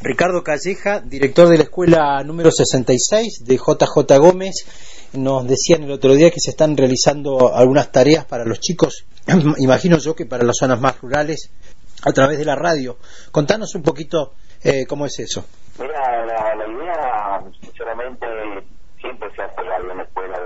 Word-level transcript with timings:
Ricardo 0.00 0.44
Calleja, 0.44 1.00
director 1.00 1.48
de 1.48 1.56
la 1.56 1.64
escuela 1.64 2.22
número 2.22 2.52
66 2.52 3.44
de 3.44 3.56
JJ 3.56 4.18
Gómez, 4.18 4.64
nos 5.14 5.46
decían 5.46 5.82
el 5.82 5.90
otro 5.90 6.14
día 6.14 6.30
que 6.30 6.38
se 6.38 6.50
están 6.50 6.76
realizando 6.76 7.54
algunas 7.54 7.90
tareas 7.90 8.24
para 8.24 8.44
los 8.44 8.60
chicos, 8.60 9.06
imagino 9.58 9.98
yo 9.98 10.14
que 10.14 10.24
para 10.24 10.44
las 10.44 10.56
zonas 10.56 10.80
más 10.80 11.00
rurales, 11.00 11.50
a 12.04 12.12
través 12.12 12.38
de 12.38 12.44
la 12.44 12.54
radio. 12.54 12.96
Contanos 13.32 13.74
un 13.74 13.82
poquito 13.82 14.34
eh, 14.62 14.86
cómo 14.86 15.06
es 15.06 15.18
eso. 15.18 15.44
Mira, 15.78 16.26
la, 16.26 16.66
idea, 16.66 17.42
sinceramente, 17.60 18.26
siempre 19.00 19.28
se 19.34 19.42
hace 19.42 19.62
radio 19.62 19.90
en 19.90 19.98
la 19.98 20.04
escuela. 20.04 20.38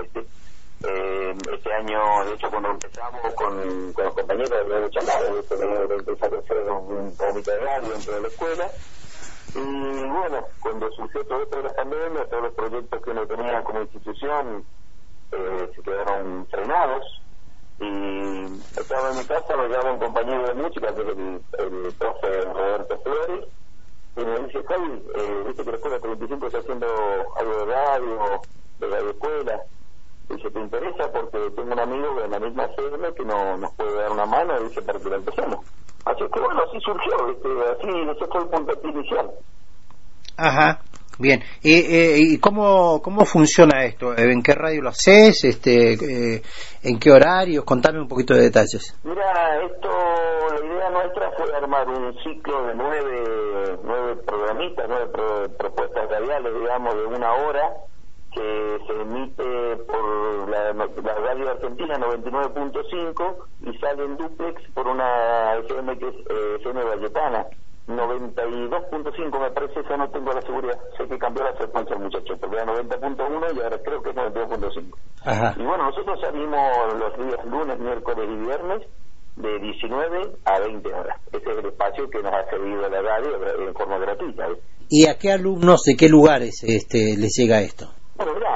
Eh, 0.85 1.33
este 1.53 1.73
año, 1.73 2.25
de 2.25 2.33
hecho, 2.33 2.49
cuando 2.49 2.71
empezamos 2.71 3.33
con, 3.35 3.93
los 3.95 4.13
compañeros 4.13 4.49
de 4.49 4.89
charlado, 4.89 5.35
de 5.87 5.95
empezar 5.95 6.33
a 6.33 6.39
hacer 6.39 6.57
un 6.69 7.15
comité 7.15 7.51
de 7.51 7.59
radio 7.59 7.89
dentro 7.89 8.15
de 8.15 8.21
la 8.21 8.27
escuela, 8.27 8.71
y 9.55 10.07
bueno, 10.07 10.45
cuando 10.59 10.91
surgió 10.91 11.25
todo 11.25 11.43
esto 11.43 11.57
de 11.57 11.63
la 11.63 11.73
pandemia, 11.75 12.25
todos 12.25 12.43
los 12.43 12.53
proyectos 12.53 13.01
que 13.01 13.09
uno 13.11 13.27
tenía 13.27 13.63
como 13.63 13.81
institución 13.81 14.65
eh, 15.31 15.71
se 15.75 15.81
quedaron 15.81 16.47
frenados. 16.47 17.21
Y 17.79 18.43
estaba 18.79 19.11
en 19.11 19.17
mi 19.17 19.25
casa, 19.25 19.57
me 19.57 19.67
llama 19.67 19.93
un 19.93 19.99
compañero 19.99 20.47
de 20.47 20.53
música, 20.53 20.93
que 20.93 21.01
es 21.01 21.07
el, 21.07 21.41
el 21.59 22.53
Roberto 22.53 22.99
Flores, 22.99 23.45
y 24.15 24.23
me 24.23 24.39
dice, 24.41 24.63
Javi, 24.63 25.03
eh, 25.15 25.43
viste 25.47 25.63
que 25.63 25.71
la 25.71 25.77
escuela 25.77 25.99
35 25.99 26.47
está 26.47 26.59
haciendo 26.59 26.87
algo 27.35 27.57
de 27.57 27.65
radio, 27.65 28.41
de 28.79 28.87
radio 28.87 29.09
escuela. 29.09 29.61
Dice, 30.29 30.51
¿te 30.51 30.59
interesa? 30.59 31.11
Porque 31.11 31.49
tengo 31.55 31.73
un 31.73 31.79
amigo 31.79 32.21
en 32.23 32.31
la 32.31 32.39
misma 32.39 32.67
sede 32.75 33.13
que 33.15 33.25
no, 33.25 33.57
nos 33.57 33.73
puede 33.73 33.95
dar 33.95 34.11
una 34.11 34.25
mano, 34.25 34.61
y 34.61 34.67
dice, 34.67 34.81
para 34.83 34.99
que 34.99 35.09
la 35.09 35.15
empecemos. 35.15 35.65
Así 36.05 36.23
que 36.33 36.39
bueno, 36.39 36.61
así 36.67 36.79
surgió, 36.81 37.29
este, 37.29 37.49
así, 37.71 38.11
ese 38.11 38.25
fue 38.31 38.41
el 38.41 38.49
punto 38.49 38.87
inicial. 38.89 39.31
Ajá, 40.37 40.81
bien. 41.17 41.41
¿Y, 41.61 41.73
eh, 41.73 42.17
y 42.17 42.39
cómo, 42.39 43.01
cómo 43.01 43.23
funciona 43.25 43.85
esto? 43.85 44.17
¿En 44.17 44.41
qué 44.41 44.53
radio 44.53 44.81
lo 44.81 44.89
haces? 44.89 45.43
Este, 45.45 45.93
eh, 45.93 46.41
¿En 46.83 46.99
qué 46.99 47.11
horarios? 47.11 47.63
Contame 47.63 48.01
un 48.01 48.07
poquito 48.07 48.33
de 48.33 48.41
detalles. 48.41 48.99
Mira, 49.03 49.63
esto, 49.63 49.89
la 49.89 50.65
idea 50.65 50.89
nuestra 50.89 51.31
fue 51.37 51.55
armar 51.55 51.87
un 51.87 52.13
ciclo 52.23 52.65
de 52.65 52.75
nueve, 52.75 53.79
nueve 53.83 54.15
programitas, 54.25 54.85
nueve 54.89 55.49
propuestas 55.57 56.09
radiales, 56.09 56.53
digamos, 56.59 56.95
de 56.95 57.05
una 57.05 57.33
hora, 57.33 57.73
que 58.33 58.79
se 58.87 58.93
emite 59.01 59.77
por 59.85 60.49
la, 60.49 60.73
la 60.73 61.15
radio 61.15 61.51
argentina 61.51 61.95
99.5 61.95 63.35
y 63.61 63.77
sale 63.77 64.05
en 64.05 64.17
duplex 64.17 64.61
por 64.73 64.87
una 64.87 65.32
FM 65.59 65.97
que 65.97 66.07
es 66.07 66.15
eh, 66.15 66.55
FM 66.59 66.83
Valletana 66.83 67.47
92.5 67.87 69.41
me 69.41 69.51
parece, 69.51 69.79
eso 69.81 69.97
no 69.97 70.09
tengo 70.09 70.31
la 70.31 70.41
seguridad, 70.41 70.79
sé 70.97 71.05
que 71.05 71.17
cambió 71.17 71.43
la 71.43 71.53
frecuencia 71.53 71.97
muchachos, 71.97 72.37
porque 72.39 72.55
era 72.55 72.65
90.1 72.65 73.55
y 73.55 73.61
ahora 73.61 73.77
creo 73.83 74.01
que 74.01 74.09
es 74.09 74.15
92.5. 74.15 75.57
Y 75.57 75.63
bueno, 75.63 75.83
nosotros 75.89 76.19
salimos 76.21 76.59
los 76.97 77.17
días 77.17 77.45
lunes, 77.45 77.79
miércoles 77.79 78.29
y 78.29 78.35
viernes 78.37 78.81
de 79.35 79.59
19 79.59 80.35
a 80.45 80.59
20 80.59 80.93
horas. 80.93 81.17
Ese 81.31 81.51
es 81.51 81.57
el 81.57 81.65
espacio 81.65 82.09
que 82.09 82.21
nos 82.21 82.33
ha 82.33 82.49
servido 82.49 82.89
la 82.89 83.01
radio 83.01 83.67
en 83.67 83.73
forma 83.73 83.97
gratuita. 83.97 84.47
¿Y 84.89 85.07
a 85.07 85.17
qué 85.17 85.31
alumnos 85.31 85.83
de 85.83 85.95
qué 85.95 86.07
lugares 86.07 86.63
este, 86.63 87.17
les 87.17 87.35
llega 87.35 87.61
esto? 87.61 87.89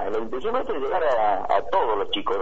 Mira, 0.08 0.20
la 0.20 0.24
intención 0.24 0.56
es 0.56 0.70
llegar 0.70 1.04
a, 1.04 1.62
todos 1.70 1.98
los 1.98 2.10
chicos. 2.12 2.38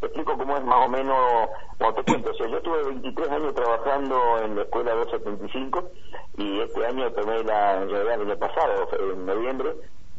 Te 0.00 0.06
explico 0.06 0.36
cómo 0.36 0.56
es 0.56 0.64
más 0.64 0.86
o 0.86 0.88
menos, 0.88 1.48
como 1.78 1.94
te 1.94 2.02
cuento. 2.04 2.32
Yo 2.32 2.60
tuve 2.60 2.82
23 2.84 3.30
años 3.30 3.54
trabajando 3.54 4.38
en 4.42 4.56
la 4.56 4.62
escuela 4.62 4.94
275 4.94 5.90
y 6.36 6.60
este 6.60 6.86
año 6.86 7.10
tomé 7.12 7.42
la, 7.44 7.84
realidad 7.84 8.14
el 8.14 8.30
año 8.30 8.38
pasado, 8.38 8.88
en 8.98 9.24
noviembre, 9.26 9.76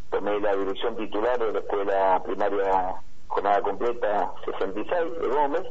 tomé 0.10 0.40
la 0.40 0.56
dirección 0.56 0.96
titular 0.96 1.38
de 1.38 1.54
la 1.54 1.60
escuela 1.60 2.24
primaria 2.24 2.96
jornada 3.28 3.62
completa 3.62 4.34
66 4.46 5.22
de 5.22 5.28
Gómez. 5.28 5.64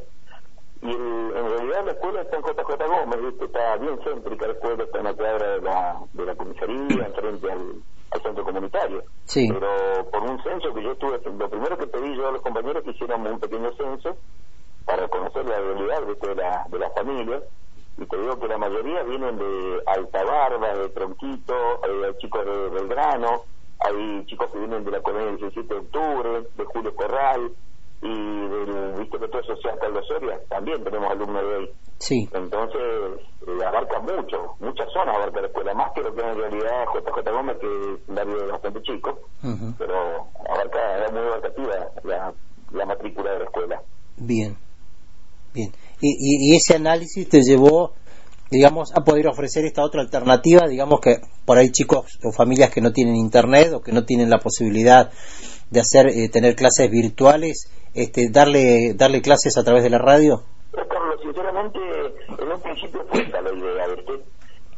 Y 0.81 0.91
en 0.91 1.49
realidad 1.49 1.85
la 1.85 1.91
escuela 1.91 2.21
está 2.21 2.37
en 2.37 2.43
JJ 2.43 2.87
Gómez, 2.87 3.19
está 3.41 3.75
bien 3.77 3.99
céntrica 4.03 4.47
la 4.47 4.53
escuela, 4.53 4.83
está 4.83 4.97
en 4.99 5.03
la 5.03 5.13
cuadra 5.13 5.47
de 5.49 5.61
la, 5.61 5.99
de 6.13 6.25
la 6.25 6.35
comisaría, 6.35 7.05
enfrente 7.05 7.51
al 7.51 7.81
al 8.11 8.21
centro 8.21 8.43
comunitario. 8.43 9.03
Sí. 9.25 9.49
Pero 9.51 10.09
por 10.11 10.21
un 10.23 10.41
censo 10.43 10.73
que 10.73 10.83
yo 10.83 10.95
tuve, 10.95 11.19
lo 11.23 11.49
primero 11.49 11.77
que 11.77 11.87
pedí 11.87 12.15
yo 12.15 12.27
a 12.27 12.31
los 12.31 12.41
compañeros 12.41 12.83
que 12.83 12.91
hiciéramos 12.91 13.31
un 13.31 13.39
pequeño 13.39 13.71
censo 13.73 14.17
para 14.85 15.07
conocer 15.07 15.45
la 15.45 15.59
realidad 15.59 16.01
de, 16.01 16.35
la, 16.35 16.65
de 16.69 16.79
las 16.79 16.93
familias. 16.93 17.43
Y 17.97 18.05
te 18.05 18.17
digo 18.17 18.39
que 18.39 18.47
la 18.47 18.57
mayoría 18.57 19.03
vienen 19.03 19.37
de 19.37 19.83
Alta 19.85 20.23
Barba, 20.23 20.73
de 20.73 20.89
Tronquito, 20.89 21.53
hay 21.83 22.17
chicos 22.17 22.45
de 22.45 22.69
Belgrano, 22.69 23.43
hay 23.79 24.25
chicos 24.25 24.49
que 24.51 24.59
vienen 24.59 24.83
de 24.83 24.91
la 24.91 25.01
colonia 25.01 25.27
del 25.27 25.37
17 25.37 25.73
de 25.73 25.79
octubre, 25.79 26.47
de 26.55 26.65
Julio 26.65 26.95
Corral, 26.95 27.51
y 28.01 28.07
del 28.07 29.07
Petro 29.07 29.43
Social 29.43 29.77
Carlos 29.79 30.05
Soria, 30.07 30.39
también 30.49 30.83
tenemos 30.83 31.11
alumnos 31.11 31.43
de 31.43 31.55
ahí. 31.55 31.71
Sí. 31.99 32.29
Entonces, 32.33 32.81
eh, 33.47 33.65
abarca 33.65 33.99
mucho, 33.99 34.55
muchas 34.59 34.91
zonas 34.91 35.15
abarca 35.15 35.41
la 35.41 35.47
escuela, 35.47 35.73
más 35.75 35.91
que 35.93 36.01
lo 36.01 36.15
que 36.15 36.21
en 36.21 36.35
realidad 36.35 36.85
JJ 36.95 37.31
Gómez, 37.31 37.57
que 37.59 37.67
es 37.67 37.99
un 38.07 38.15
barrio 38.15 38.47
bastante 38.51 38.81
chico, 38.81 39.19
pero 39.77 40.27
abarca, 40.49 41.05
es 41.05 41.11
muy 41.11 41.21
abarcativa 41.21 41.91
la, 42.03 42.33
la 42.71 42.85
matrícula 42.85 43.33
de 43.33 43.39
la 43.39 43.45
escuela. 43.45 43.81
Bien, 44.17 44.57
bien. 45.53 45.71
Y, 45.99 46.51
y, 46.51 46.55
ese 46.55 46.75
análisis 46.75 47.29
te 47.29 47.43
llevó, 47.43 47.93
digamos, 48.49 48.91
a 48.95 49.03
poder 49.03 49.27
ofrecer 49.27 49.65
esta 49.65 49.83
otra 49.83 50.01
alternativa, 50.01 50.67
digamos 50.67 50.99
que 51.01 51.17
por 51.45 51.59
ahí 51.59 51.69
chicos 51.69 52.17
o 52.23 52.31
familias 52.31 52.71
que 52.71 52.81
no 52.81 52.91
tienen 52.91 53.15
internet 53.15 53.73
o 53.73 53.81
que 53.81 53.91
no 53.91 54.05
tienen 54.05 54.31
la 54.31 54.39
posibilidad 54.39 55.11
de 55.69 55.79
hacer, 55.79 56.07
eh, 56.07 56.29
tener 56.29 56.55
clases 56.55 56.89
virtuales, 56.89 57.69
este, 57.93 58.29
darle, 58.31 58.93
darle 58.95 59.21
clases 59.21 59.57
a 59.57 59.63
través 59.63 59.83
de 59.83 59.89
la 59.89 59.97
radio? 59.97 60.43
Carlos, 60.71 61.19
sinceramente, 61.21 61.79
en 62.39 62.51
un 62.51 62.61
principio 62.61 63.05
fue 63.09 63.21
esa 63.21 63.41
la 63.41 63.53
idea, 63.53 63.87
¿viste? 63.87 64.23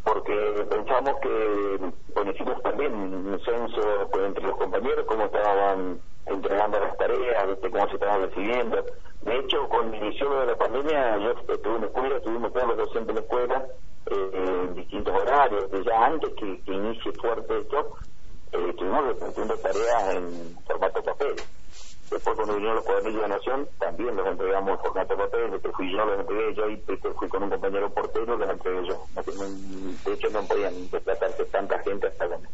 Porque 0.03 0.65
pensamos 0.69 1.13
que, 1.21 1.79
bueno, 2.13 2.31
hicimos 2.31 2.61
también 2.61 2.93
un 2.93 3.39
censo 3.45 4.09
entre 4.25 4.43
los 4.43 4.57
compañeros, 4.57 5.05
cómo 5.07 5.25
estaban 5.25 5.99
entregando 6.25 6.79
las 6.79 6.97
tareas, 6.97 7.47
¿viste? 7.47 7.69
cómo 7.69 7.87
se 7.87 7.93
estaban 7.93 8.21
recibiendo. 8.21 8.83
De 9.21 9.39
hecho, 9.39 9.69
con 9.69 9.93
el 9.93 10.03
inicio 10.03 10.29
de 10.39 10.45
la 10.47 10.55
pandemia, 10.57 11.17
yo 11.19 11.31
estuve 11.53 11.75
en 11.75 11.81
la 11.81 11.87
escuela, 11.87 12.17
estuvimos 12.17 12.53
todos 12.53 12.67
los 12.67 12.77
docentes 12.77 13.09
en 13.09 13.15
la 13.15 13.21
escuela, 13.21 13.65
eh, 14.07 14.29
en 14.33 14.75
distintos 14.75 15.21
horarios, 15.21 15.69
ya 15.85 16.05
antes 16.05 16.29
que, 16.33 16.61
que 16.63 16.73
inicie 16.73 17.11
fuerte 17.13 17.57
esto, 17.59 17.95
eh, 18.51 18.65
estuvimos 18.69 19.05
repartiendo 19.05 19.55
tareas 19.57 20.15
en 20.15 20.57
formato 20.65 21.01
papel. 21.03 21.35
Después 22.23 22.37
cuando 22.37 22.53
vinieron 22.53 22.75
los 22.77 22.85
cuadernillos 22.85 23.21
de 23.21 23.27
Nación, 23.27 23.67
también 23.79 24.15
los 24.15 24.25
entregamos 24.25 24.69
en 24.69 24.79
formato 24.79 25.17
papel, 25.17 25.51
después 25.51 25.75
fui 25.75 25.91
yo, 25.91 26.05
los 26.05 26.19
entregué 26.21 26.55
yo 26.55 26.69
y 26.69 26.75
después 26.77 27.13
fui 27.19 27.27
con 27.27 27.43
un 27.43 27.49
compañero 27.49 27.89
portero, 27.89 28.37
los 28.37 28.49
entregué 28.49 28.87
yo. 28.87 29.05
De 30.05 30.13
hecho 30.13 30.29
no 30.29 30.41
podían 30.43 30.89
desplazarse 30.89 31.43
tanta 31.51 31.79
gente 31.79 32.07
hasta 32.07 32.27
donde. 32.29 32.47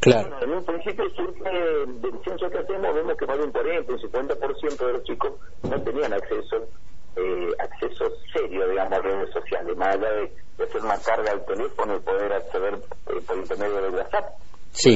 Claro. 0.00 0.42
en 0.42 0.50
un 0.50 0.62
principio 0.62 1.08
surge 1.16 1.50
del 1.50 2.22
censo 2.22 2.50
que 2.50 2.58
hacemos, 2.58 2.94
vemos 2.94 3.16
que 3.16 3.26
más 3.26 3.38
de 3.38 3.44
un 3.44 3.52
40, 3.52 3.92
un 3.94 3.98
50% 3.98 4.76
de 4.76 4.92
los 4.92 5.04
chicos 5.04 5.32
no 5.62 5.82
tenían 5.82 6.12
acceso, 6.12 6.68
eh, 7.16 7.50
acceso 7.60 8.04
serio, 8.30 8.68
digamos, 8.68 8.92
a 8.92 9.00
redes 9.00 9.30
sociales, 9.32 9.74
más 9.74 9.94
allá 9.94 10.10
de, 10.10 10.32
hacer 10.62 10.82
una 10.82 10.98
carga 10.98 11.32
al 11.32 11.46
teléfono 11.46 11.96
y 11.96 12.00
poder 12.00 12.30
acceder 12.34 12.74
eh, 12.74 13.20
por 13.26 13.38
intermedio 13.38 13.80
de 13.80 13.88
WhatsApp 13.88 14.34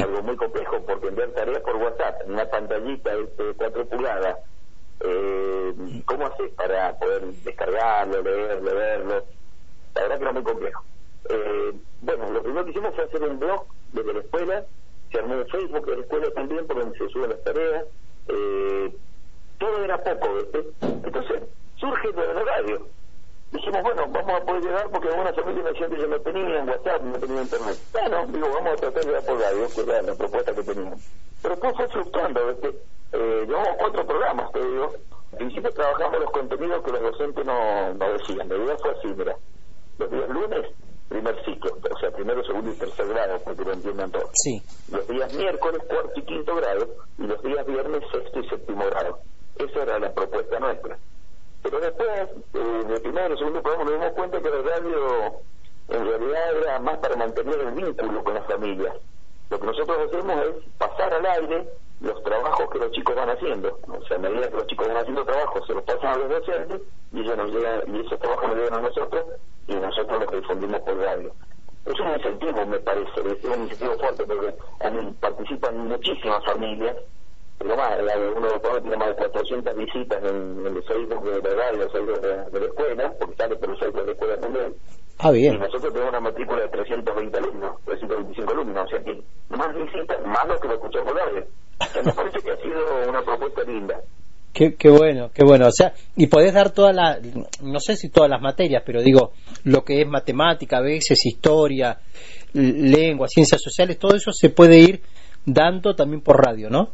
Algo 0.02 0.22
muy 0.22 0.36
complejo 0.36 0.84
porque 0.84 1.08
enviar 1.08 1.30
tareas 1.30 1.62
por 1.62 1.76
WhatsApp 1.76 2.22
en 2.24 2.32
una 2.32 2.44
pantallita 2.46 3.14
de 3.14 3.54
4 3.56 3.86
pulgadas, 3.86 4.38
eh, 5.00 5.74
¿cómo 6.04 6.26
haces 6.26 6.50
para 6.54 6.98
poder 6.98 7.26
descargarlo, 7.44 8.22
leerlo, 8.22 8.74
verlo? 8.74 9.24
La 9.94 10.02
verdad 10.02 10.16
que 10.16 10.22
era 10.22 10.32
muy 10.32 10.42
complejo. 10.42 10.84
Eh, 11.30 11.72
bueno, 12.00 12.30
lo 12.32 12.42
primero 12.42 12.64
que 12.64 12.70
hicimos 12.72 12.94
fue 12.94 13.04
hacer 13.04 13.22
un 13.22 13.38
blog 13.38 13.66
desde 13.92 14.14
la 14.14 14.20
escuela, 14.20 14.64
se 15.12 15.18
armó 15.18 15.34
un 15.36 15.46
Facebook 15.46 15.86
de 15.86 15.96
la 15.96 16.02
escuela 16.02 16.30
también 16.32 16.66
por 16.66 16.78
donde 16.80 16.98
se 16.98 17.08
suben 17.08 17.30
las 17.30 17.44
tareas, 17.44 17.84
eh, 18.28 18.92
todo 19.58 19.84
era 19.84 20.02
poco. 20.02 20.38
Entonces 20.82 21.42
surge 21.76 22.12
de 22.12 22.34
la 22.34 22.42
radio 22.42 22.97
dijimos, 23.52 23.82
bueno, 23.82 24.06
vamos 24.08 24.40
a 24.40 24.44
poder 24.44 24.62
llegar 24.62 24.90
porque 24.90 25.08
algunas 25.08 25.34
familias 25.34 25.64
me 25.64 25.70
decían 25.70 25.90
que 25.90 26.00
yo 26.00 26.06
no 26.06 26.20
tenía 26.20 26.64
WhatsApp, 26.64 27.02
no 27.02 27.18
tenía 27.18 27.42
internet. 27.42 27.78
Bueno, 27.92 28.26
digo, 28.26 28.48
vamos 28.54 28.72
a 28.72 28.76
tratar 28.76 29.04
de 29.04 29.12
dar 29.12 29.24
por 29.24 29.40
radio, 29.40 29.68
que 29.74 29.80
era 29.80 30.02
la 30.02 30.14
propuesta 30.14 30.54
que 30.54 30.62
teníamos. 30.62 31.00
Pero 31.42 31.54
después 31.54 31.76
fue 31.76 31.88
frustrando, 31.88 32.50
este, 32.50 32.68
eh, 33.12 33.44
llevamos 33.46 33.76
cuatro 33.78 34.06
programas, 34.06 34.52
te 34.52 34.60
digo. 34.60 34.92
En 35.32 35.38
principio 35.38 35.70
trabajamos 35.72 36.20
los 36.20 36.30
contenidos 36.30 36.84
que 36.84 36.90
los 36.90 37.00
docentes 37.02 37.44
no, 37.44 37.94
no 37.94 38.12
decían. 38.12 38.48
La 38.48 38.56
idea 38.56 38.76
fue 38.78 38.90
así, 38.90 39.08
mira, 39.08 39.36
los 39.98 40.10
días 40.10 40.28
lunes, 40.28 40.66
primer 41.08 41.44
ciclo, 41.44 41.70
o 41.90 41.98
sea, 41.98 42.10
primero, 42.10 42.42
segundo 42.44 42.70
y 42.70 42.74
tercer 42.74 43.08
grado, 43.08 43.38
para 43.40 43.56
que 43.56 43.64
lo 43.64 43.72
entiendan 43.72 44.10
todos. 44.10 44.30
Sí. 44.32 44.62
Los 44.90 45.06
días 45.08 45.32
miércoles, 45.34 45.82
cuarto 45.88 46.12
y 46.16 46.22
quinto 46.22 46.54
grado, 46.56 46.88
y 47.18 47.22
los 47.22 47.42
días 47.42 47.66
viernes, 47.66 48.02
sexto 48.10 48.40
y 48.40 48.48
séptimo 48.48 48.84
grado. 48.86 49.18
Esa 49.56 49.82
era 49.82 49.98
la 49.98 50.12
propuesta 50.12 50.58
nuestra. 50.58 50.98
Pero 51.62 51.80
después, 51.80 52.28
eh, 52.54 52.84
de 52.88 53.00
primero 53.00 53.34
y 53.34 53.38
segundo 53.38 53.62
programa, 53.62 53.90
nos 53.90 54.00
dimos 54.00 54.12
cuenta 54.14 54.40
que 54.40 54.50
la 54.50 54.62
radio 54.62 55.40
en 55.88 56.06
realidad 56.06 56.56
era 56.62 56.78
más 56.80 56.98
para 56.98 57.16
mantener 57.16 57.60
el 57.60 57.72
vínculo 57.72 58.22
con 58.22 58.34
las 58.34 58.46
familias. 58.46 58.94
lo 59.50 59.58
que 59.58 59.66
nosotros 59.66 59.98
hacemos 60.06 60.44
es 60.44 60.64
pasar 60.76 61.14
al 61.14 61.24
aire 61.24 61.66
los 62.00 62.22
trabajos 62.22 62.70
que 62.70 62.78
los 62.78 62.92
chicos 62.92 63.16
van 63.16 63.30
haciendo. 63.30 63.78
O 63.88 64.04
sea, 64.06 64.18
a 64.18 64.20
medida 64.20 64.48
que 64.50 64.56
los 64.56 64.66
chicos 64.66 64.86
van 64.86 64.98
haciendo 64.98 65.24
trabajos, 65.24 65.66
se 65.66 65.74
los 65.74 65.82
pasan 65.84 66.06
a 66.06 66.18
los 66.18 66.28
docentes 66.28 66.82
y, 67.12 67.20
ellos 67.20 67.36
nos 67.36 67.50
llegan, 67.50 67.96
y 67.96 68.00
esos 68.00 68.18
trabajos 68.20 68.48
nos 68.48 68.56
llegan 68.56 68.74
a 68.74 68.82
nosotros 68.82 69.24
y 69.66 69.74
nosotros 69.74 70.20
los 70.20 70.30
difundimos 70.32 70.80
por 70.80 70.98
radio. 70.98 71.32
Es 71.86 71.98
un 71.98 72.08
incentivo, 72.08 72.66
me 72.66 72.78
parece, 72.80 73.20
es 73.20 73.44
un 73.44 73.62
incentivo 73.62 73.94
fuerte 73.98 74.24
porque 74.26 74.54
participan 75.20 75.88
muchísimas 75.88 76.44
familias. 76.44 76.96
Pero 77.58 77.76
más, 77.76 77.98
uno 77.98 78.46
de 78.46 78.52
los 78.52 78.82
tiene 78.82 78.96
más 78.96 79.08
de 79.08 79.14
400 79.16 79.76
visitas 79.76 80.22
en, 80.22 80.66
en 80.66 80.74
los 80.74 80.86
Facebook 80.86 81.24
de 81.24 81.42
la 81.42 81.54
radio, 81.56 81.78
los 81.78 81.92
Facebook 81.92 82.20
de, 82.20 82.50
de, 82.50 82.60
la 82.60 82.66
escuela, 82.66 83.12
porque 83.18 83.34
sale 83.36 83.56
por 83.56 83.68
los 83.70 83.78
Facebook 83.80 84.00
de 84.00 84.06
la 84.06 84.12
escuela 84.12 84.36
también. 84.38 84.74
Ah, 85.18 85.30
bien. 85.32 85.54
Y 85.54 85.58
nosotros 85.58 85.92
tenemos 85.92 86.10
una 86.10 86.20
matrícula 86.20 86.62
de 86.62 86.68
320 86.68 87.38
alumnos, 87.38 87.72
325 87.84 88.52
alumnos, 88.52 88.84
o 88.84 88.88
sea 88.88 89.02
que 89.02 89.22
más 89.48 89.74
visitas, 89.74 90.24
más 90.24 90.46
lo 90.46 90.60
que 90.60 90.68
lo 90.68 90.74
escuchamos 90.74 91.12
por 91.12 91.88
sea, 91.92 92.02
me 92.02 92.12
parece 92.12 92.38
que 92.38 92.50
ha 92.50 92.56
sido 92.56 93.08
una 93.08 93.22
propuesta 93.22 93.62
linda. 93.64 94.00
Qué, 94.52 94.74
qué, 94.74 94.88
bueno, 94.88 95.30
qué 95.34 95.44
bueno. 95.44 95.66
O 95.66 95.72
sea, 95.72 95.92
y 96.16 96.26
podés 96.28 96.54
dar 96.54 96.70
todas 96.70 96.94
las, 96.94 97.18
no 97.62 97.80
sé 97.80 97.96
si 97.96 98.08
todas 98.08 98.30
las 98.30 98.40
materias, 98.40 98.82
pero 98.84 99.02
digo, 99.02 99.32
lo 99.64 99.84
que 99.84 100.00
es 100.00 100.08
matemática, 100.08 100.78
a 100.78 100.82
veces 100.82 101.26
historia, 101.26 101.98
lengua, 102.52 103.28
ciencias 103.28 103.60
sociales, 103.60 103.98
todo 103.98 104.14
eso 104.16 104.32
se 104.32 104.50
puede 104.50 104.78
ir 104.78 105.02
dando 105.44 105.94
también 105.94 106.22
por 106.22 106.44
radio, 106.44 106.70
¿no? 106.70 106.90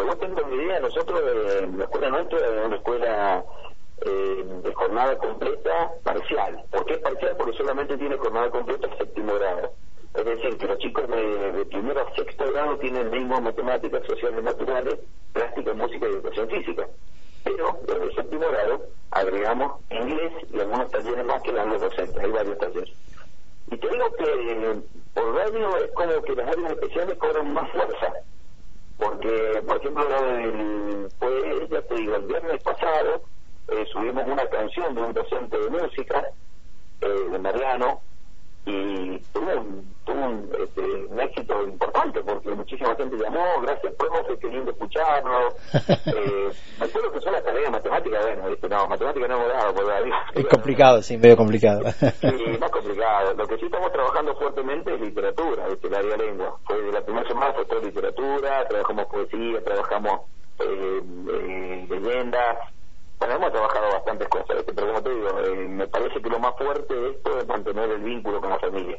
Que 0.00 0.06
yo 0.06 0.16
tengo 0.16 0.46
mi 0.46 0.56
idea, 0.62 0.80
nosotros, 0.80 1.20
eh, 1.22 1.68
la 1.76 1.84
escuela 1.84 2.08
nuestra 2.08 2.38
es 2.38 2.66
una 2.66 2.76
escuela 2.76 3.44
eh, 4.00 4.44
de 4.62 4.74
jornada 4.74 5.18
completa 5.18 5.90
parcial. 6.02 6.64
¿Por 6.70 6.86
qué 6.86 6.96
parcial? 6.96 7.36
Porque 7.36 7.58
solamente 7.58 7.98
tiene 7.98 8.16
jornada 8.16 8.50
completa 8.50 8.88
séptimo 8.96 9.34
grado. 9.34 9.72
Es 10.14 10.24
decir, 10.24 10.56
que 10.56 10.66
los 10.66 10.78
chicos 10.78 11.06
de, 11.06 11.66
primero 11.66 12.00
a 12.00 12.14
sexto 12.14 12.50
grado 12.50 12.78
tienen 12.78 13.10
mismo 13.10 13.42
matemáticas, 13.42 14.06
sociales, 14.06 14.42
naturales, 14.42 15.00
plástica, 15.34 15.74
música 15.74 16.08
y 16.08 16.12
educación 16.12 16.48
física. 16.48 16.88
Pero 17.44 17.78
desde 17.86 18.04
el 18.04 18.14
séptimo 18.14 18.48
grado 18.48 18.80
agregamos 19.10 19.82
inglés 19.90 20.32
y 20.50 20.60
algunos 20.60 20.90
talleres 20.90 21.26
más 21.26 21.42
que 21.42 21.52
dan 21.52 21.68
los 21.68 21.80
docentes. 21.82 22.16
Hay 22.16 22.30
varios 22.30 22.58
talleres. 22.58 22.94
Y 23.70 23.76
te 23.76 23.88
digo 23.88 24.10
que 24.16 24.24
eh, 24.24 24.80
por 25.12 25.34
radio 25.34 25.76
es 25.76 25.90
como 25.92 26.22
que 26.22 26.34
las 26.36 26.48
áreas 26.48 26.72
especiales 26.72 27.18
cobran 27.18 27.52
más 27.52 27.70
fuerza. 27.70 28.14
Porque, 29.00 29.62
por 29.66 29.78
ejemplo, 29.78 30.04
el, 30.36 31.08
pues, 31.18 31.70
ya 31.70 31.80
te 31.82 31.94
digo, 31.94 32.16
el 32.16 32.26
viernes 32.26 32.62
pasado 32.62 33.22
eh, 33.68 33.86
subimos 33.90 34.26
una 34.26 34.46
canción 34.46 34.94
de 34.94 35.00
un 35.00 35.14
docente 35.14 35.58
de 35.58 35.70
música, 35.70 36.28
eh, 37.00 37.28
de 37.30 37.38
Mariano, 37.38 38.02
y 38.66 39.22
un, 39.34 39.94
tuvo 40.10 40.26
un, 40.26 40.50
este, 40.58 40.80
un, 40.80 41.20
éxito 41.20 41.62
importante 41.64 42.20
porque 42.22 42.50
muchísima 42.50 42.94
gente 42.96 43.16
llamó, 43.16 43.44
gracias 43.62 43.94
profe, 43.94 44.38
qué 44.38 44.48
lindo 44.48 44.70
escucharlo. 44.70 45.48
eh, 46.06 46.50
me 46.78 46.86
acuerdo 46.86 47.12
que 47.12 47.20
son 47.20 47.32
las 47.32 47.44
tareas 47.44 47.64
de 47.64 47.70
matemáticas, 47.70 48.24
bueno, 48.24 48.48
¿viste? 48.48 48.68
no, 48.68 48.86
matemáticas 48.88 49.28
no 49.28 49.36
hemos 49.36 49.48
dado, 49.48 49.74
por 49.74 49.84
Es 50.34 50.46
complicado, 50.50 51.02
sí, 51.02 51.16
medio 51.16 51.36
complicado. 51.36 51.90
sí, 51.90 52.58
más 52.58 52.70
complicado. 52.70 53.34
Lo 53.34 53.46
que 53.46 53.58
sí 53.58 53.66
estamos 53.66 53.92
trabajando 53.92 54.34
fuertemente 54.36 54.94
es 54.94 55.00
literatura, 55.00 55.68
¿viste? 55.68 55.86
el 55.88 55.94
área 55.94 56.16
lengua. 56.16 56.58
Fue 56.64 56.80
de 56.80 56.92
la 56.92 57.02
primera 57.02 57.28
semana 57.28 57.52
fue 57.52 57.64
toda 57.66 57.80
literatura, 57.82 58.66
trabajamos 58.68 59.06
poesía, 59.06 59.62
trabajamos 59.64 60.20
eh, 60.58 61.02
eh, 61.32 61.86
leyendas, 61.88 62.58
bueno, 63.20 63.34
hemos 63.34 63.52
trabajado 63.52 63.92
bastantes 63.92 64.28
cosas, 64.28 64.64
pero 64.74 64.86
como 64.86 65.02
te 65.02 65.10
digo, 65.10 65.28
eh, 65.40 65.68
me 65.68 65.86
parece 65.88 66.22
que 66.22 66.30
lo 66.30 66.38
más 66.38 66.56
fuerte 66.56 66.94
de 66.94 67.10
esto 67.10 67.38
es 67.38 67.46
mantener 67.46 67.90
el 67.90 68.00
vínculo 68.00 68.40
con 68.40 68.48
la 68.48 68.58
familia. 68.58 68.98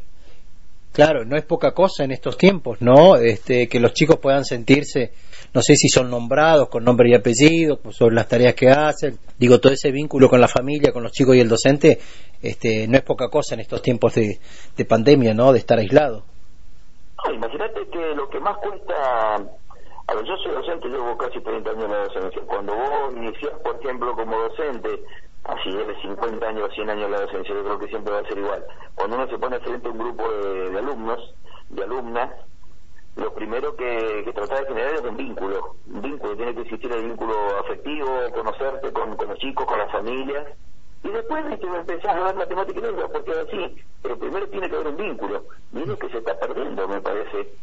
Claro, 0.93 1.23
no 1.23 1.37
es 1.37 1.45
poca 1.45 1.71
cosa 1.71 2.03
en 2.03 2.11
estos 2.11 2.37
tiempos, 2.37 2.81
¿no? 2.81 3.15
Este, 3.15 3.69
que 3.69 3.79
los 3.79 3.93
chicos 3.93 4.17
puedan 4.17 4.43
sentirse, 4.43 5.13
no 5.53 5.61
sé 5.61 5.77
si 5.77 5.87
son 5.87 6.09
nombrados 6.09 6.67
con 6.67 6.83
nombre 6.83 7.09
y 7.09 7.13
apellido, 7.13 7.77
pues, 7.77 7.95
sobre 7.95 8.15
las 8.15 8.27
tareas 8.27 8.55
que 8.55 8.69
hacen. 8.69 9.17
Digo, 9.37 9.59
todo 9.59 9.71
ese 9.71 9.91
vínculo 9.91 10.29
con 10.29 10.41
la 10.41 10.49
familia, 10.49 10.91
con 10.91 11.03
los 11.03 11.13
chicos 11.13 11.35
y 11.37 11.39
el 11.39 11.47
docente, 11.47 11.99
este, 12.41 12.87
no 12.89 12.97
es 12.97 13.03
poca 13.03 13.29
cosa 13.29 13.55
en 13.55 13.61
estos 13.61 13.81
tiempos 13.81 14.15
de, 14.15 14.39
de 14.75 14.85
pandemia, 14.85 15.33
¿no? 15.33 15.53
De 15.53 15.59
estar 15.59 15.79
aislado. 15.79 16.23
No, 17.25 17.33
imagínate 17.35 17.87
que 17.89 18.15
lo 18.15 18.29
que 18.29 18.39
más 18.41 18.57
cuesta 18.57 19.37
a 20.07 20.15
ver, 20.15 20.25
yo 20.25 20.35
soy 20.43 20.51
docente, 20.51 20.89
llevo 20.89 21.15
casi 21.15 21.39
30 21.39 21.69
años 21.69 21.85
en 21.85 21.91
la 21.91 22.03
docencia. 22.03 22.41
Cuando 22.45 22.75
vos 22.75 23.13
iniciás, 23.15 23.53
por 23.63 23.77
ejemplo, 23.77 24.13
como 24.13 24.37
docente, 24.41 24.89
así 25.43 25.71
de 25.71 26.01
50 26.01 26.47
años 26.47 26.69
o 26.69 26.73
100 26.73 26.89
años 26.89 27.09
la 27.09 27.21
docencia, 27.21 27.55
yo 27.55 27.63
creo 27.63 27.79
que 27.79 27.87
siempre 27.87 28.13
va 28.13 28.19
a 28.19 28.27
ser 28.27 28.37
igual. 28.37 28.63
Cuando 28.95 29.17
uno 29.17 29.27
se 29.27 29.37
pone 29.37 29.59
frente 29.59 29.87
a 29.87 29.91
un 29.91 29.97
grupo 29.97 30.29
de, 30.29 30.77
alumnos, 30.77 31.35
de 31.69 31.83
alumnas, 31.83 32.31
lo 33.15 33.33
primero 33.33 33.75
que, 33.75 34.21
que 34.23 34.33
trata 34.33 34.61
de 34.61 34.67
generar 34.67 34.93
es 34.93 35.01
un 35.01 35.17
vínculo. 35.17 35.75
Un 35.87 36.01
vínculo, 36.01 36.35
tiene 36.35 36.55
que 36.55 36.61
existir 36.61 36.91
el 36.91 37.05
vínculo 37.05 37.35
afectivo, 37.59 38.07
conocerte 38.33 38.91
con, 38.93 39.15
con 39.15 39.27
los 39.27 39.39
chicos, 39.39 39.65
con 39.65 39.79
las 39.79 39.91
familias. 39.91 40.47
Y 41.03 41.09
después 41.09 41.43
de 41.49 41.57
que 41.57 41.67
empezás 41.67 42.15
a 42.15 42.23
ver 42.23 42.35
matemática 42.35 42.79
y 42.79 42.83
lengua, 42.83 43.07
porque 43.11 43.31
así, 43.31 43.75
pero 44.03 44.19
primero 44.19 44.47
tiene 44.49 44.69
que 44.69 44.75
haber 44.75 44.87
un 44.89 44.97
vínculo. 44.97 45.45
Y 45.73 45.89
es 45.89 45.97
que 45.97 46.09
se 46.09 46.17
está 46.19 46.37
perdiendo, 46.39 46.87
me 46.87 47.01
parece. 47.01 47.55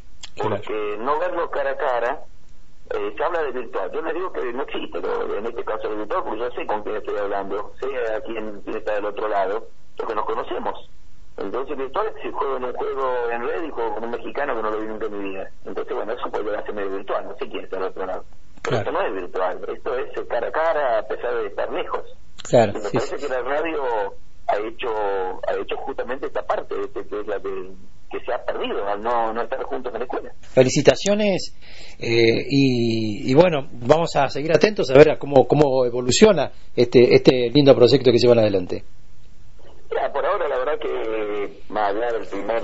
Porque 0.43 0.97
no 0.99 1.19
verlo 1.19 1.51
cara 1.51 1.71
a 1.71 1.77
cara 1.77 2.25
eh, 2.91 3.15
se 3.17 3.25
habla 3.25 3.43
de 3.43 3.53
virtual. 3.53 3.91
Yo 3.93 4.03
no 4.03 4.13
digo 4.13 4.33
que 4.33 4.53
no 4.53 4.63
existe, 4.63 5.01
pero 5.01 5.37
en 5.37 5.47
este 5.47 5.65
caso 5.65 5.89
de 5.89 5.97
virtual, 5.97 6.25
porque 6.25 6.41
yo 6.41 6.51
sé 6.51 6.67
con 6.67 6.83
quién 6.83 6.97
estoy 6.97 7.19
hablando, 7.19 7.73
sé 7.81 7.87
a 8.15 8.21
quién, 8.21 8.63
está 8.67 8.95
del 8.95 9.05
otro 9.07 9.29
lado, 9.29 9.69
porque 9.97 10.15
nos 10.15 10.25
conocemos. 10.25 10.91
Entonces 11.37 11.77
virtual 11.77 12.13
si 12.23 12.31
juego 12.33 12.57
en 12.57 12.65
un 12.65 12.73
juego 12.73 13.31
en 13.31 13.43
red 13.47 13.63
y 13.63 13.71
juego 13.71 13.95
con 13.95 14.05
un 14.05 14.11
mexicano 14.11 14.57
que 14.57 14.63
no 14.63 14.71
lo 14.71 14.81
vi 14.81 14.87
nunca 14.87 15.07
en 15.07 15.19
mi 15.19 15.31
vida. 15.31 15.51
Entonces 15.65 15.95
bueno, 15.95 16.13
eso 16.13 16.31
puede 16.31 16.57
hacer 16.57 16.75
medio 16.75 16.91
virtual, 16.91 17.27
no 17.27 17.37
sé 17.37 17.49
quién 17.49 17.65
está 17.65 17.77
del 17.77 17.89
otro 17.89 18.07
lado. 18.07 18.25
Pero 18.63 18.77
esto 18.79 18.93
no 18.93 19.03
es 19.03 19.15
virtual, 19.15 19.65
esto 19.69 19.99
es 19.99 20.29
cara 20.29 20.49
a 20.49 20.53
cara 20.53 20.99
a 20.99 21.03
pesar 21.03 21.35
de 21.35 21.47
estar 21.47 21.73
lejos. 21.73 22.03
Claro, 22.49 22.73
me 22.73 22.81
parece 22.81 23.17
que 23.17 23.29
la 23.29 23.41
radio 23.43 23.85
ha 24.49 24.57
hecho 24.57 24.89
ha 25.47 25.55
hecho 25.61 25.77
justamente 25.77 26.27
esta 26.27 26.43
parte, 26.43 26.75
este, 26.81 27.07
que 27.07 27.21
es 27.21 27.27
la 27.27 27.39
de 27.39 27.73
que 28.11 28.21
se 28.21 28.33
ha 28.33 28.43
perdido 28.45 28.87
al 28.87 29.03
no, 29.03 29.33
no 29.33 29.43
estar 29.43 29.63
juntos 29.65 29.93
en 29.93 30.01
la 30.01 30.05
escuela. 30.05 30.33
Felicitaciones 30.41 31.55
eh, 31.99 32.47
y, 32.49 33.31
y, 33.31 33.35
bueno, 33.35 33.69
vamos 33.73 34.17
a 34.17 34.29
seguir 34.29 34.53
atentos 34.53 34.91
a 34.91 34.95
ver 34.95 35.19
cómo, 35.19 35.47
cómo 35.47 35.85
evoluciona 35.85 36.51
este, 36.75 37.15
este 37.15 37.51
lindo 37.51 37.75
proyecto 37.75 38.11
que 38.11 38.19
llevan 38.19 38.39
adelante. 38.39 38.85
Ya, 39.91 40.13
por 40.13 40.25
ahora 40.25 40.49
la 40.49 40.59
verdad 40.59 40.79
que 40.79 41.63
más 41.71 41.95
allá 41.95 42.13
del 42.13 42.27
primer 42.27 42.63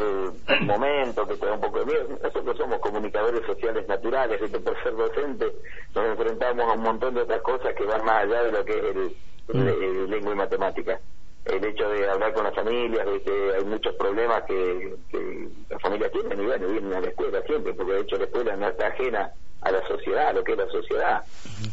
momento 0.61 1.27
que 1.27 1.37
te 1.37 1.47
da 1.47 1.55
un 1.55 1.61
poco 1.61 1.79
de 1.81 1.87
miedo, 1.87 2.09
nosotros 2.23 2.57
somos 2.57 2.79
comunicadores 2.81 3.41
sociales 3.47 3.89
naturales, 3.89 4.41
y 4.43 4.59
por 4.59 4.83
ser 4.83 4.95
docente 4.95 5.47
nos 5.95 6.07
enfrentamos 6.07 6.67
a 6.69 6.73
un 6.75 6.83
montón 6.83 7.15
de 7.15 7.23
otras 7.23 7.41
cosas 7.41 7.75
que 7.75 7.85
van 7.85 8.05
más 8.05 8.25
allá 8.25 8.45
de 8.45 8.53
lo 8.53 8.65
que 8.65 8.73
es 8.73 8.85
el, 8.85 9.17
mm. 9.59 10.11
lengua 10.11 10.33
y 10.33 10.37
matemática 10.37 11.01
el 11.45 11.65
hecho 11.65 11.89
de 11.89 12.09
hablar 12.09 12.33
con 12.33 12.45
las 12.45 12.55
familias, 12.55 13.07
de 13.07 13.21
que 13.23 13.53
hay 13.55 13.65
muchos 13.65 13.95
problemas 13.97 14.43
que, 14.45 14.95
que 15.11 15.49
las 15.69 15.81
familias 15.83 16.11
tienen 16.13 16.41
y 16.41 16.47
bueno, 16.47 16.69
vienen 16.69 16.95
a 16.95 17.01
la 17.01 17.09
escuela 17.09 17.43
siempre, 17.43 17.75
porque 17.75 17.93
de 17.93 18.01
hecho 18.01 18.17
la 18.17 18.25
escuela 18.25 18.57
no 18.57 18.69
está 18.69 18.87
ajena 18.87 19.33
a 19.61 19.71
la 19.71 19.87
sociedad, 19.87 20.29
a 20.29 20.33
lo 20.33 20.45
que 20.45 20.53
es 20.53 20.59
la 20.59 20.69
sociedad. 20.69 21.23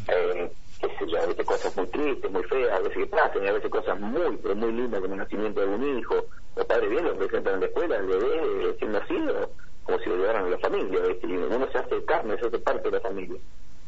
Eh, 0.09 0.51
qué 0.79 0.87
sé 0.87 1.11
yo, 1.11 1.21
a 1.21 1.25
veces 1.25 1.45
cosas 1.45 1.77
muy 1.77 1.87
tristes, 1.87 2.31
muy 2.31 2.43
feas, 2.43 2.71
a 2.71 2.79
veces 2.79 2.97
que 2.97 3.05
pasan, 3.07 3.43
y 3.43 3.47
a 3.47 3.53
veces 3.53 3.71
cosas 3.71 3.99
muy, 3.99 4.37
pero 4.37 4.55
muy 4.55 4.71
lindas 4.73 4.99
como 4.99 5.13
el 5.13 5.19
nacimiento 5.19 5.61
de 5.61 5.67
un 5.67 5.99
hijo. 5.99 6.15
Los 6.55 6.65
padres 6.65 6.89
bien 6.89 7.05
lo 7.05 7.15
presentan 7.15 7.53
en 7.55 7.59
la 7.61 7.65
escuela, 7.67 7.95
el 7.97 8.07
bebé 8.07 8.65
recién 8.65 8.91
nacido, 8.91 9.51
como 9.83 9.99
si 9.99 10.09
lo 10.09 10.17
llevaran 10.17 10.45
a 10.45 10.49
la 10.49 10.57
familia, 10.57 10.99
y 11.21 11.31
uno 11.31 11.67
se 11.71 11.77
hace 11.77 12.03
carne, 12.05 12.37
se 12.39 12.47
hace 12.47 12.59
parte 12.59 12.89
de 12.89 12.91
la 12.91 13.01
familia. 13.01 13.39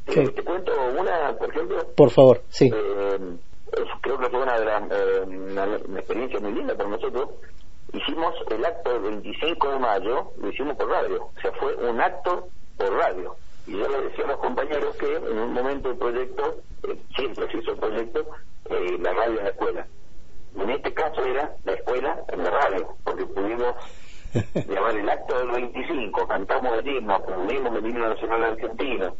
Eh, 0.07 0.29
te 0.29 0.43
cuento 0.43 0.71
una, 0.97 1.35
por 1.37 1.49
ejemplo. 1.49 1.77
Por 1.95 2.09
favor, 2.09 2.41
sí. 2.49 2.71
Eh, 2.73 3.17
creo 4.01 4.17
que 4.17 4.29
fue 4.29 4.41
una 4.41 4.59
de 4.59 4.65
las 4.65 4.83
eh, 4.91 5.23
una, 5.25 5.99
experiencia 5.99 6.39
muy 6.39 6.53
linda 6.53 6.75
para 6.75 6.89
nosotros. 6.89 7.29
Hicimos 7.93 8.33
el 8.49 8.65
acto 8.65 8.93
del 8.93 9.01
25 9.01 9.69
de 9.69 9.79
mayo, 9.79 10.31
lo 10.37 10.49
hicimos 10.49 10.75
por 10.75 10.89
radio, 10.89 11.25
o 11.25 11.41
sea, 11.41 11.51
fue 11.53 11.75
un 11.75 12.01
acto 12.01 12.47
por 12.77 12.91
radio. 12.93 13.35
Y 13.67 13.77
yo 13.77 13.87
le 13.87 14.01
decía 14.09 14.25
a 14.25 14.29
los 14.29 14.37
compañeros 14.37 14.95
que 14.97 15.15
en 15.15 15.39
un 15.39 15.53
momento 15.53 15.89
del 15.89 15.97
proyecto, 15.97 16.57
eh, 16.83 16.97
siempre 17.15 17.47
se 17.51 17.57
hizo 17.57 17.71
el 17.71 17.77
proyecto, 17.77 18.25
eh, 18.69 18.97
la 18.99 19.13
radio 19.13 19.37
en 19.39 19.43
la 19.43 19.49
escuela. 19.51 19.87
Y 20.55 20.61
en 20.61 20.69
este 20.71 20.93
caso 20.93 21.23
era 21.23 21.55
la 21.63 21.73
escuela 21.73 22.23
en 22.29 22.43
la 22.43 22.49
radio, 22.49 22.95
porque 23.03 23.25
pudimos 23.25 23.75
llevar 24.67 24.95
el 24.95 25.09
acto 25.09 25.37
del 25.37 25.51
25, 25.51 26.27
cantamos 26.27 26.77
el 26.79 26.87
himno, 26.87 27.15
aprendimos 27.15 27.75
el 27.77 27.85
himno 27.85 28.09
nacional 28.09 28.43
argentino, 28.43 29.15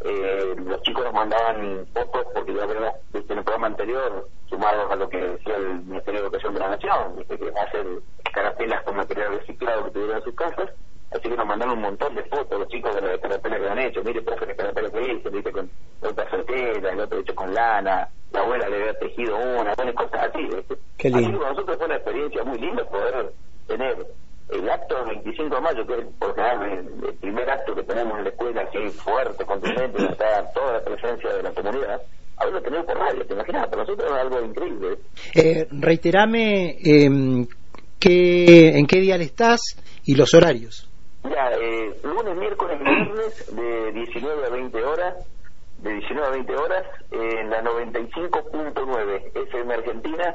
eh, 0.00 0.54
los 0.64 0.82
chicos 0.82 1.04
nos 1.04 1.12
mandaban 1.12 1.86
fotos 1.92 2.26
porque 2.32 2.54
ya 2.54 2.62
habíamos 2.62 2.94
visto 3.12 3.32
en 3.32 3.38
el 3.38 3.44
programa 3.44 3.66
anterior, 3.66 4.28
sumados 4.48 4.90
a 4.90 4.96
lo 4.96 5.08
que 5.08 5.18
decía 5.18 5.56
el 5.56 5.80
Ministerio 5.82 6.20
de 6.20 6.26
Educación 6.26 6.54
de 6.54 6.60
la 6.60 6.68
Nación, 6.70 7.16
¿viste? 7.16 7.38
que 7.38 7.50
va 7.50 7.60
a 7.60 7.64
hacer 7.64 7.86
carapelas 8.32 8.82
con 8.84 8.96
material 8.96 9.38
reciclado 9.38 9.84
que 9.84 9.90
tuvieron 9.90 10.16
en 10.18 10.24
sus 10.24 10.34
casas, 10.34 10.70
así 11.10 11.28
que 11.28 11.36
nos 11.36 11.46
mandaron 11.46 11.76
un 11.76 11.82
montón 11.82 12.14
de 12.14 12.22
fotos 12.24 12.60
los 12.60 12.68
chicos 12.68 12.94
de 12.94 13.00
las 13.00 13.18
carapelas 13.18 13.60
que 13.60 13.68
han 13.68 13.78
hecho, 13.78 14.04
mire 14.04 14.22
profe 14.22 14.46
la 14.46 14.54
carapela 14.54 14.90
que 14.90 15.12
hice, 15.12 15.30
viste 15.30 15.52
con 15.52 15.70
otra 16.02 16.30
certeza, 16.30 16.90
el 16.90 17.00
otro 17.00 17.18
hecho 17.18 17.34
con 17.34 17.52
lana, 17.52 18.08
la 18.32 18.40
abuela 18.40 18.68
le 18.68 18.76
había 18.76 18.98
tejido 18.98 19.36
una, 19.36 19.74
bueno, 19.74 19.94
cosas 19.94 20.28
así, 20.28 20.48
Qué 20.96 21.10
lindo. 21.10 21.18
Así 21.18 21.32
que 21.32 21.38
para 21.38 21.50
nosotros 21.50 21.76
fue 21.76 21.86
una 21.86 21.96
experiencia 21.96 22.44
muy 22.44 22.58
linda 22.58 22.84
poder 22.84 23.32
tener 23.66 24.06
el 24.50 24.70
acto 24.70 24.96
del 24.96 25.16
25 25.16 25.54
de 25.54 25.60
mayo, 25.60 25.86
que 25.86 25.94
es 25.94 26.06
por 26.18 26.34
el, 26.38 27.14
primer 27.18 27.50
acto 27.50 27.74
que 27.74 27.82
tenemos 27.82 28.18
en 28.18 28.24
la 28.24 28.30
escuela, 28.30 28.62
así 28.62 28.88
fuerte, 28.98 29.44
contundente, 29.44 30.04
está 30.04 30.44
toda 30.52 30.74
la 30.74 30.84
presencia 30.84 31.32
de 31.34 31.42
la 31.42 31.52
comunidad, 31.52 32.00
ahora 32.36 32.52
lo 32.52 32.62
tenemos 32.62 32.86
por 32.86 32.98
radio, 32.98 33.26
¿te 33.26 33.34
imaginas? 33.34 33.68
Para 33.68 33.82
nosotros 33.82 34.10
es 34.10 34.16
algo 34.16 34.40
increíble. 34.42 34.98
Eh, 35.34 35.66
reiterame 35.70 36.78
eh, 36.82 37.46
qué, 37.98 38.78
en 38.78 38.86
qué 38.86 39.00
día 39.00 39.16
estás 39.16 39.60
y 40.04 40.14
los 40.14 40.32
horarios. 40.34 40.88
Ya, 41.24 41.50
eh, 41.60 41.94
lunes, 42.02 42.36
miércoles 42.36 42.78
y 42.80 42.84
viernes 42.84 43.56
de 43.56 43.92
19 43.92 44.46
a 44.46 44.50
20 44.50 44.84
horas, 44.84 45.14
de 45.82 45.92
19 45.92 46.26
a 46.26 46.30
20 46.30 46.56
horas 46.56 46.84
en 47.10 47.50
la 47.50 47.62
95.9 47.62 49.48
FM 49.48 49.74
Argentina, 49.74 50.34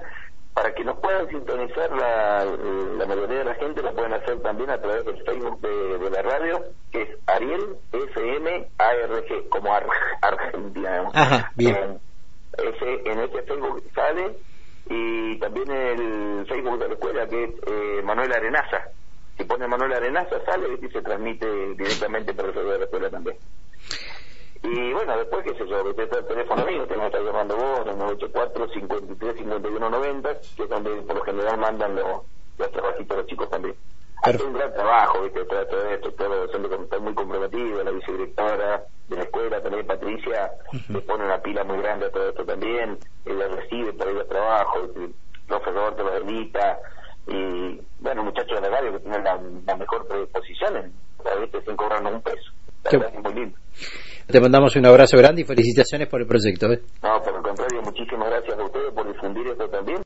para 0.53 0.74
que 0.74 0.83
nos 0.83 0.98
puedan 1.00 1.27
sintonizar 1.29 1.91
la, 1.91 2.45
la, 2.45 3.05
mayoría 3.05 3.39
de 3.39 3.45
la 3.45 3.55
gente, 3.55 3.81
lo 3.81 3.93
pueden 3.93 4.13
hacer 4.13 4.39
también 4.41 4.69
a 4.69 4.79
través 4.79 5.03
del 5.05 5.24
Facebook 5.24 5.60
de, 5.62 6.10
la 6.10 6.22
radio, 6.22 6.63
que 6.91 7.01
es 7.01 7.10
Ariel 7.25 7.77
FM 7.91 8.67
ARG, 8.77 9.50
como 9.50 9.74
Argentina. 10.22 11.10
Ajá, 11.13 11.51
bien. 11.55 12.00
En, 12.57 12.67
ese, 12.67 13.12
en 13.12 13.19
este 13.19 13.41
Facebook 13.43 13.83
sale 13.95 14.36
y 14.89 15.39
también 15.39 15.72
el 15.72 16.45
Facebook 16.48 16.77
de 16.77 16.88
la 16.88 16.93
escuela, 16.93 17.27
que 17.27 17.43
es 17.45 17.50
eh, 17.65 18.01
Manuel 18.03 18.31
Arenaza. 18.31 18.89
Si 19.38 19.43
pone 19.45 19.67
Manuel 19.67 19.93
Arenaza, 19.93 20.43
sale 20.45 20.67
y 20.79 20.88
se 20.89 21.01
transmite 21.01 21.48
directamente 21.75 22.33
por 22.33 22.45
el 22.50 22.53
de 22.53 22.77
la 22.77 22.83
escuela 22.83 23.10
también. 23.10 23.38
Y 24.63 24.93
bueno, 24.93 25.17
después, 25.17 25.43
qué 25.43 25.53
sé 25.55 25.67
yo, 25.67 25.89
está 25.89 26.20
el 26.20 26.25
teléfono 26.25 26.65
mío, 26.65 26.88
que 26.88 26.96
me 26.96 27.08
está 27.08 27.20
llamando 27.20 27.58
vos, 27.58 27.82
el 27.86 27.98
984-53-5190, 27.98 30.55
que 30.55 30.63
es 30.63 30.70
donde 30.70 31.01
por 31.01 31.17
lo 31.17 31.24
general 31.24 31.58
mandan 31.58 31.96
los, 31.96 32.22
los 32.58 32.72
trabajitos 32.72 33.17
los 33.17 33.27
chicos 33.27 33.50
también. 33.50 33.75
Hay 34.24 34.36
un 34.36 34.53
gran 34.53 34.74
trabajo, 34.74 35.22
¿viste? 35.22 35.43
Todo, 35.43 35.67
todo 35.67 35.89
esto, 35.89 36.13
todo, 36.13 36.46
está 36.46 36.58
muy 37.00 37.13
comprometido, 37.13 37.84
la 37.84 37.91
vicedirectora 37.91 38.86
de 39.10 39.17
la 39.17 39.24
escuela, 39.24 39.62
también 39.62 39.86
Patricia, 39.86 40.50
le 40.88 41.01
pone 41.01 41.25
una 41.25 41.41
pila 41.41 41.65
muy 41.65 41.79
grande 41.79 42.05
a 42.05 42.12
todo 42.12 42.29
esto 42.29 42.46
también, 42.46 42.98
ella 43.25 43.50
recibe 43.50 43.91
por 43.91 44.08
ahí 44.08 44.13
los 44.13 44.29
trabajos, 44.29 44.91
el 44.96 45.13
profesor 45.46 45.93
te 45.98 46.03
lo 46.03 46.12
delita, 46.12 46.79
y 47.27 47.82
bueno, 48.00 48.24
muchachos 48.24 48.62
de 48.62 48.70
la 48.70 48.77
radio 48.77 48.93
que 48.93 49.00
tienen 49.00 49.25
la, 49.25 49.38
mejor 49.75 50.08
predisposición, 50.08 50.93
a 51.25 51.36
veces 51.36 51.65
sin 51.65 51.75
cobrarnos 51.75 52.13
un 52.13 52.22
peso. 52.22 52.50
es 52.86 53.22
muy 53.22 53.34
lindo. 53.34 53.58
Te 54.27 54.39
mandamos 54.39 54.75
un 54.75 54.86
abrazo 54.86 55.18
grande 55.18 55.42
y 55.42 55.44
felicitaciones 55.44 56.08
por 56.08 56.22
el 56.22 56.27
proyecto. 56.27 56.72
¿eh? 56.72 56.82
No, 57.03 57.22
por 57.22 57.36
el 57.36 57.42
contrario, 57.42 57.82
muchísimas 57.84 58.30
gracias 58.30 58.58
a 58.58 58.63
ustedes 58.63 58.94
por 58.94 59.08
difundir 59.08 59.48
esto 59.48 59.68
también. 59.70 60.01